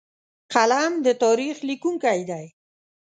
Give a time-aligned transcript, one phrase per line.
[0.53, 2.45] قلم د تاریخ لیکونکی دی